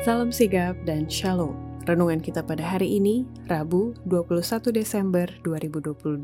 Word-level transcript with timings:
Salam 0.00 0.32
sigap 0.32 0.80
dan 0.88 1.04
shalom. 1.04 1.52
Renungan 1.84 2.24
kita 2.24 2.40
pada 2.40 2.64
hari 2.64 2.96
ini, 2.96 3.28
Rabu 3.52 3.92
21 4.08 4.72
Desember 4.72 5.28
2022, 5.44 6.16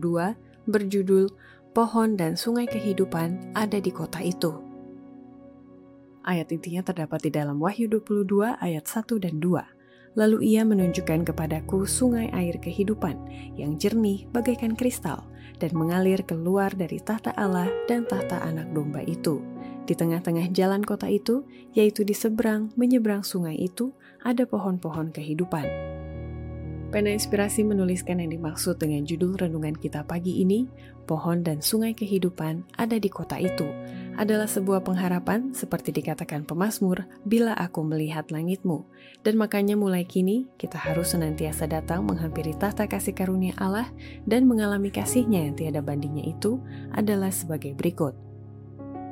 berjudul 0.65 1.29
Pohon 1.77 2.17
dan 2.17 2.41
Sungai 2.41 2.65
Kehidupan 2.65 3.53
ada 3.53 3.77
di 3.77 3.93
kota 3.93 4.25
itu. 4.25 4.57
Ayat 6.25 6.49
intinya 6.49 6.81
terdapat 6.81 7.29
di 7.29 7.31
dalam 7.37 7.61
Wahyu 7.61 7.93
22 7.93 8.57
ayat 8.57 8.89
1 8.89 9.05
dan 9.21 9.37
2. 9.37 10.17
Lalu 10.17 10.57
ia 10.57 10.65
menunjukkan 10.65 11.29
kepadaku 11.29 11.85
sungai 11.85 12.33
air 12.33 12.57
kehidupan 12.57 13.21
yang 13.61 13.77
jernih 13.77 14.25
bagaikan 14.33 14.73
kristal 14.73 15.29
dan 15.61 15.77
mengalir 15.77 16.25
keluar 16.25 16.73
dari 16.73 17.05
tahta 17.05 17.37
Allah 17.37 17.69
dan 17.85 18.09
tahta 18.09 18.41
anak 18.49 18.73
domba 18.73 19.05
itu 19.05 19.58
di 19.89 19.97
tengah-tengah 19.97 20.53
jalan 20.53 20.85
kota 20.85 21.09
itu, 21.09 21.49
yaitu 21.73 22.05
di 22.05 22.13
seberang 22.13 22.69
menyeberang 22.77 23.25
sungai 23.25 23.57
itu, 23.57 23.97
ada 24.21 24.45
pohon-pohon 24.45 25.09
kehidupan. 25.17 25.65
Pena 26.89 27.13
Inspirasi 27.13 27.69
menuliskan 27.69 28.17
yang 28.17 28.33
dimaksud 28.33 28.81
dengan 28.81 29.05
judul 29.05 29.37
renungan 29.37 29.77
kita 29.77 30.09
pagi 30.09 30.41
ini, 30.41 30.65
Pohon 31.05 31.45
dan 31.45 31.61
Sungai 31.61 31.93
Kehidupan 31.93 32.65
ada 32.81 32.97
di 32.97 33.13
kota 33.13 33.37
itu, 33.37 33.69
adalah 34.17 34.49
sebuah 34.49 34.85
pengharapan 34.85 35.53
seperti 35.53 35.93
dikatakan 35.93 36.49
pemazmur, 36.49 37.05
bila 37.29 37.53
aku 37.57 37.85
melihat 37.85 38.33
langitmu. 38.33 38.89
Dan 39.21 39.37
makanya 39.37 39.77
mulai 39.77 40.09
kini, 40.09 40.49
kita 40.57 40.81
harus 40.81 41.13
senantiasa 41.13 41.69
datang 41.69 42.09
menghampiri 42.09 42.57
tahta 42.57 42.89
kasih 42.89 43.13
karunia 43.13 43.53
Allah 43.61 43.93
dan 44.25 44.49
mengalami 44.49 44.89
kasihnya 44.89 45.45
yang 45.45 45.57
tiada 45.61 45.85
bandingnya 45.85 46.25
itu 46.25 46.57
adalah 46.97 47.29
sebagai 47.29 47.77
berikut. 47.77 48.28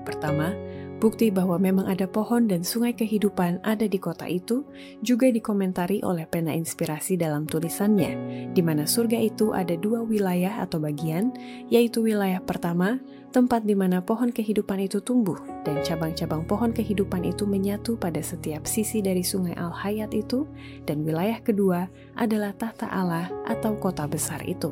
Pertama, 0.07 0.55
bukti 1.03 1.35
bahwa 1.35 1.59
memang 1.59 1.91
ada 1.91 2.07
pohon 2.07 2.47
dan 2.47 2.63
sungai 2.63 2.95
kehidupan 2.95 3.59
ada 3.67 3.91
di 3.91 3.99
kota 3.99 4.31
itu 4.31 4.63
juga 5.03 5.27
dikomentari 5.35 5.99
oleh 6.07 6.31
pena 6.31 6.55
inspirasi 6.55 7.19
dalam 7.19 7.43
tulisannya, 7.43 8.15
di 8.55 8.63
mana 8.63 8.87
surga 8.87 9.19
itu 9.19 9.51
ada 9.51 9.75
dua 9.75 10.07
wilayah 10.07 10.63
atau 10.63 10.79
bagian, 10.79 11.35
yaitu 11.67 12.07
wilayah 12.07 12.39
pertama, 12.39 13.03
tempat 13.35 13.67
di 13.67 13.75
mana 13.75 13.99
pohon 13.99 14.31
kehidupan 14.31 14.87
itu 14.87 15.03
tumbuh, 15.03 15.37
dan 15.67 15.83
cabang-cabang 15.83 16.47
pohon 16.47 16.71
kehidupan 16.71 17.27
itu 17.27 17.43
menyatu 17.45 17.99
pada 17.99 18.23
setiap 18.23 18.63
sisi 18.63 19.03
dari 19.03 19.27
sungai 19.27 19.59
Al-Hayat 19.59 20.15
itu, 20.15 20.47
dan 20.87 21.03
wilayah 21.03 21.43
kedua 21.43 21.91
adalah 22.15 22.55
tahta 22.55 22.87
Allah 22.87 23.27
atau 23.51 23.75
kota 23.75 24.07
besar 24.07 24.41
itu. 24.47 24.71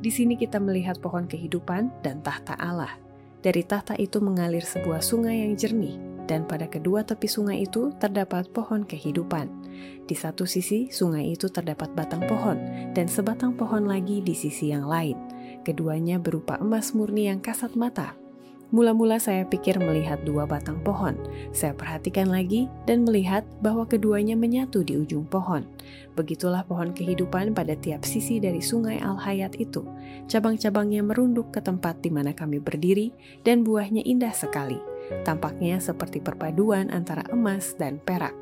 Di 0.00 0.08
sini 0.08 0.38
kita 0.38 0.56
melihat 0.62 0.96
pohon 0.96 1.28
kehidupan 1.28 2.00
dan 2.00 2.24
tahta 2.24 2.56
Allah– 2.56 2.96
dari 3.40 3.62
tahta 3.62 3.94
itu 3.98 4.18
mengalir 4.18 4.62
sebuah 4.62 5.02
sungai 5.02 5.46
yang 5.46 5.54
jernih, 5.54 5.96
dan 6.28 6.44
pada 6.44 6.68
kedua 6.68 7.02
tepi 7.02 7.24
sungai 7.24 7.64
itu 7.64 7.94
terdapat 7.96 8.52
pohon 8.52 8.84
kehidupan. 8.84 9.48
Di 10.04 10.12
satu 10.12 10.44
sisi, 10.44 10.92
sungai 10.92 11.32
itu 11.32 11.48
terdapat 11.48 11.94
batang 11.96 12.26
pohon, 12.28 12.60
dan 12.92 13.08
sebatang 13.08 13.56
pohon 13.56 13.88
lagi 13.88 14.20
di 14.20 14.36
sisi 14.36 14.74
yang 14.74 14.84
lain. 14.84 15.16
Keduanya 15.64 16.20
berupa 16.20 16.60
emas 16.60 16.92
murni 16.92 17.32
yang 17.32 17.40
kasat 17.40 17.72
mata, 17.78 18.12
Mula-mula 18.68 19.16
saya 19.16 19.48
pikir 19.48 19.80
melihat 19.80 20.20
dua 20.28 20.44
batang 20.44 20.76
pohon. 20.84 21.16
Saya 21.56 21.72
perhatikan 21.72 22.28
lagi 22.28 22.68
dan 22.84 23.08
melihat 23.08 23.40
bahwa 23.64 23.88
keduanya 23.88 24.36
menyatu 24.36 24.84
di 24.84 25.00
ujung 25.00 25.24
pohon. 25.24 25.64
Begitulah 26.12 26.68
pohon 26.68 26.92
kehidupan 26.92 27.56
pada 27.56 27.72
tiap 27.80 28.04
sisi 28.04 28.36
dari 28.36 28.60
sungai 28.60 29.00
Al-Hayat 29.00 29.56
itu. 29.56 29.88
Cabang-cabangnya 30.28 31.00
merunduk 31.00 31.48
ke 31.48 31.64
tempat 31.64 32.04
di 32.04 32.12
mana 32.12 32.36
kami 32.36 32.60
berdiri 32.60 33.08
dan 33.40 33.64
buahnya 33.64 34.04
indah 34.04 34.36
sekali. 34.36 34.76
Tampaknya 35.24 35.80
seperti 35.80 36.20
perpaduan 36.20 36.92
antara 36.92 37.24
emas 37.32 37.72
dan 37.80 37.96
perak. 37.96 38.36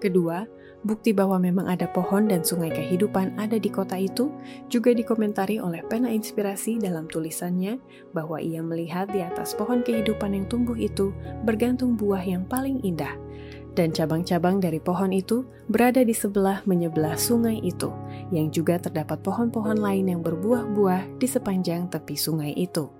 Kedua, 0.00 0.48
bukti 0.82 1.12
bahwa 1.12 1.36
memang 1.36 1.68
ada 1.68 1.84
pohon 1.90 2.28
dan 2.28 2.40
sungai 2.40 2.72
kehidupan 2.72 3.36
ada 3.36 3.60
di 3.60 3.68
kota 3.68 4.00
itu 4.00 4.32
juga 4.72 4.96
dikomentari 4.96 5.60
oleh 5.60 5.84
pena 5.84 6.08
inspirasi 6.08 6.80
dalam 6.80 7.04
tulisannya 7.08 7.76
bahwa 8.16 8.40
ia 8.40 8.64
melihat 8.64 9.12
di 9.12 9.20
atas 9.20 9.52
pohon 9.52 9.84
kehidupan 9.84 10.32
yang 10.32 10.46
tumbuh 10.48 10.76
itu 10.76 11.12
bergantung 11.44 11.96
buah 11.96 12.24
yang 12.24 12.48
paling 12.48 12.80
indah. 12.80 13.12
Dan 13.70 13.94
cabang-cabang 13.94 14.58
dari 14.58 14.82
pohon 14.82 15.14
itu 15.14 15.46
berada 15.70 16.02
di 16.02 16.10
sebelah 16.10 16.66
menyebelah 16.66 17.14
sungai 17.14 17.62
itu, 17.62 17.94
yang 18.34 18.50
juga 18.50 18.82
terdapat 18.82 19.22
pohon-pohon 19.22 19.78
lain 19.78 20.10
yang 20.10 20.20
berbuah-buah 20.26 21.22
di 21.22 21.26
sepanjang 21.30 21.86
tepi 21.86 22.18
sungai 22.18 22.50
itu. 22.58 22.90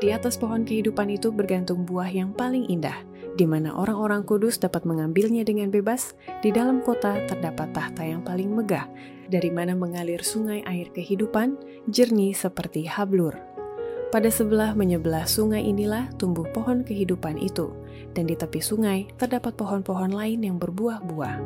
Di 0.00 0.16
atas 0.16 0.40
pohon 0.40 0.64
kehidupan 0.64 1.12
itu 1.12 1.28
bergantung 1.28 1.84
buah 1.84 2.08
yang 2.08 2.32
paling 2.32 2.64
indah, 2.72 3.04
di 3.40 3.48
mana 3.48 3.72
orang-orang 3.72 4.20
kudus 4.28 4.60
dapat 4.60 4.84
mengambilnya 4.84 5.40
dengan 5.48 5.72
bebas. 5.72 6.12
Di 6.44 6.52
dalam 6.52 6.84
kota 6.84 7.24
terdapat 7.24 7.72
tahta 7.72 8.04
yang 8.04 8.20
paling 8.20 8.52
megah, 8.52 8.84
dari 9.32 9.48
mana 9.48 9.72
mengalir 9.72 10.20
sungai 10.20 10.60
air 10.68 10.92
kehidupan, 10.92 11.56
jernih 11.88 12.36
seperti 12.36 12.84
hablur. 12.84 13.32
Pada 14.12 14.28
sebelah 14.28 14.76
menyebelah 14.76 15.24
sungai 15.24 15.64
inilah 15.64 16.12
tumbuh 16.20 16.44
pohon 16.52 16.84
kehidupan 16.84 17.40
itu, 17.40 17.72
dan 18.12 18.28
di 18.28 18.36
tepi 18.36 18.60
sungai 18.60 19.08
terdapat 19.16 19.56
pohon-pohon 19.56 20.12
lain 20.12 20.44
yang 20.44 20.60
berbuah-buah. 20.60 21.40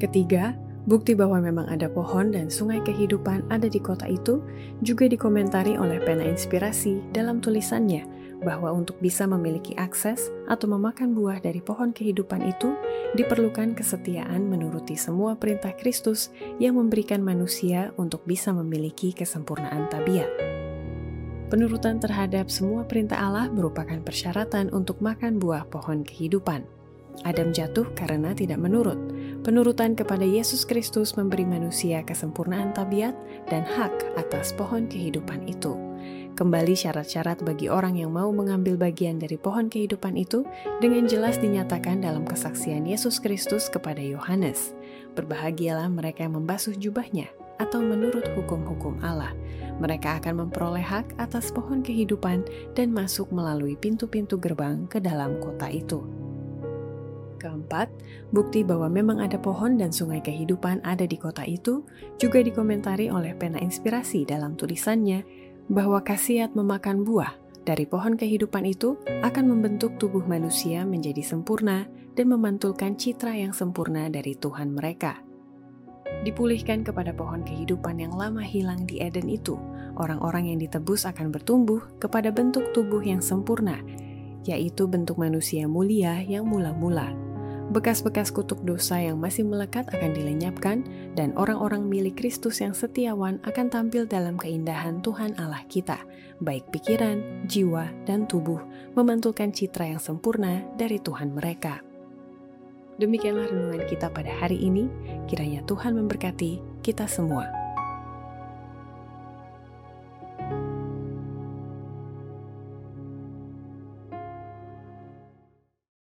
Ketiga, 0.00 0.56
Bukti 0.88 1.12
bahwa 1.12 1.36
memang 1.36 1.68
ada 1.68 1.84
pohon 1.84 2.32
dan 2.32 2.48
sungai 2.48 2.80
kehidupan 2.80 3.44
ada 3.52 3.68
di 3.68 3.76
kota 3.76 4.08
itu 4.08 4.40
juga 4.80 5.04
dikomentari 5.04 5.76
oleh 5.76 6.00
pena 6.00 6.24
inspirasi 6.24 7.04
dalam 7.12 7.44
tulisannya 7.44 8.08
bahwa 8.42 8.70
untuk 8.70 8.98
bisa 9.02 9.26
memiliki 9.26 9.74
akses 9.74 10.30
atau 10.46 10.70
memakan 10.70 11.14
buah 11.14 11.42
dari 11.42 11.58
pohon 11.58 11.90
kehidupan 11.90 12.46
itu 12.46 12.74
diperlukan 13.18 13.74
kesetiaan 13.74 14.46
menuruti 14.46 14.94
semua 14.94 15.34
perintah 15.34 15.74
Kristus 15.74 16.30
yang 16.62 16.78
memberikan 16.78 17.20
manusia 17.22 17.90
untuk 17.98 18.22
bisa 18.24 18.54
memiliki 18.54 19.10
kesempurnaan 19.10 19.90
tabiat. 19.90 20.30
Penurutan 21.48 21.96
terhadap 21.96 22.52
semua 22.52 22.84
perintah 22.84 23.18
Allah 23.18 23.48
merupakan 23.48 23.96
persyaratan 24.04 24.68
untuk 24.70 25.00
makan 25.00 25.40
buah 25.40 25.64
pohon 25.66 26.04
kehidupan. 26.04 26.62
Adam 27.24 27.50
jatuh 27.50 27.88
karena 27.98 28.30
tidak 28.36 28.62
menurut, 28.62 29.00
Penurutan 29.38 29.94
kepada 29.94 30.26
Yesus 30.26 30.66
Kristus 30.66 31.14
memberi 31.14 31.46
manusia 31.46 32.02
kesempurnaan 32.02 32.74
tabiat 32.74 33.14
dan 33.46 33.62
hak 33.62 34.18
atas 34.18 34.50
pohon 34.50 34.90
kehidupan 34.90 35.46
itu. 35.46 35.87
Kembali 36.38 36.78
syarat-syarat 36.78 37.42
bagi 37.42 37.66
orang 37.66 37.98
yang 37.98 38.14
mau 38.14 38.30
mengambil 38.30 38.78
bagian 38.78 39.18
dari 39.18 39.34
pohon 39.34 39.66
kehidupan 39.66 40.14
itu 40.14 40.46
dengan 40.78 41.10
jelas 41.10 41.34
dinyatakan 41.42 41.98
dalam 41.98 42.22
kesaksian 42.22 42.86
Yesus 42.86 43.18
Kristus 43.18 43.66
kepada 43.66 43.98
Yohanes. 43.98 44.70
Berbahagialah 45.18 45.90
mereka 45.90 46.22
yang 46.22 46.38
membasuh 46.38 46.78
jubahnya 46.78 47.26
atau 47.58 47.82
menurut 47.82 48.22
hukum-hukum 48.38 49.02
Allah. 49.02 49.34
Mereka 49.82 50.22
akan 50.22 50.46
memperoleh 50.46 50.86
hak 50.86 51.18
atas 51.18 51.50
pohon 51.50 51.82
kehidupan 51.82 52.46
dan 52.78 52.94
masuk 52.94 53.34
melalui 53.34 53.74
pintu-pintu 53.74 54.38
gerbang 54.38 54.86
ke 54.86 55.02
dalam 55.02 55.42
kota 55.42 55.66
itu. 55.66 56.06
Keempat, 57.42 57.90
bukti 58.30 58.62
bahwa 58.62 58.86
memang 58.86 59.18
ada 59.18 59.42
pohon 59.42 59.74
dan 59.74 59.90
sungai 59.90 60.22
kehidupan 60.22 60.86
ada 60.86 61.02
di 61.02 61.18
kota 61.18 61.42
itu 61.42 61.82
juga 62.14 62.42
dikomentari 62.46 63.10
oleh 63.10 63.34
pena 63.34 63.58
inspirasi 63.58 64.22
dalam 64.22 64.54
tulisannya 64.54 65.47
bahwa 65.68 66.00
khasiat 66.00 66.56
memakan 66.56 67.04
buah 67.04 67.36
dari 67.68 67.84
pohon 67.84 68.16
kehidupan 68.16 68.64
itu 68.64 68.96
akan 69.20 69.44
membentuk 69.52 70.00
tubuh 70.00 70.24
manusia 70.24 70.88
menjadi 70.88 71.20
sempurna 71.20 71.84
dan 72.16 72.32
memantulkan 72.32 72.96
citra 72.96 73.36
yang 73.36 73.52
sempurna 73.52 74.08
dari 74.08 74.32
Tuhan 74.32 74.72
mereka. 74.72 75.20
Dipulihkan 76.24 76.82
kepada 76.82 77.12
pohon 77.12 77.44
kehidupan 77.44 78.00
yang 78.00 78.16
lama 78.16 78.40
hilang 78.40 78.88
di 78.88 78.98
Eden 79.04 79.28
itu, 79.28 79.60
orang-orang 80.00 80.50
yang 80.50 80.58
ditebus 80.58 81.04
akan 81.04 81.28
bertumbuh 81.28 81.84
kepada 82.00 82.32
bentuk 82.32 82.72
tubuh 82.72 83.04
yang 83.04 83.20
sempurna, 83.20 83.78
yaitu 84.48 84.88
bentuk 84.88 85.20
manusia 85.20 85.68
mulia 85.68 86.24
yang 86.24 86.48
mula-mula. 86.48 87.27
Bekas-bekas 87.68 88.32
kutuk 88.32 88.64
dosa 88.64 88.96
yang 88.96 89.20
masih 89.20 89.44
melekat 89.44 89.84
akan 89.92 90.16
dilenyapkan, 90.16 90.88
dan 91.12 91.36
orang-orang 91.36 91.84
milik 91.84 92.16
Kristus 92.16 92.64
yang 92.64 92.72
setiawan 92.72 93.36
akan 93.44 93.68
tampil 93.68 94.08
dalam 94.08 94.40
keindahan 94.40 95.04
Tuhan 95.04 95.36
Allah 95.36 95.60
kita, 95.68 96.00
baik 96.40 96.64
pikiran, 96.72 97.44
jiwa, 97.44 97.92
dan 98.08 98.24
tubuh, 98.24 98.64
memantulkan 98.96 99.52
citra 99.52 99.92
yang 99.92 100.00
sempurna 100.00 100.64
dari 100.80 100.96
Tuhan 100.96 101.36
mereka. 101.36 101.84
Demikianlah 102.96 103.52
renungan 103.52 103.84
kita 103.84 104.10
pada 104.10 104.32
hari 104.32 104.58
ini. 104.58 104.90
Kiranya 105.28 105.62
Tuhan 105.68 105.92
memberkati 105.94 106.82
kita 106.82 107.04
semua. 107.04 107.57